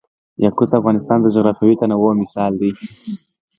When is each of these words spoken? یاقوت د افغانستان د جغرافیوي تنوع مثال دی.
یاقوت 0.43 0.69
د 0.71 0.73
افغانستان 0.81 1.17
د 1.21 1.27
جغرافیوي 1.35 1.75
تنوع 1.81 2.11
مثال 2.21 2.51
دی. 2.61 2.71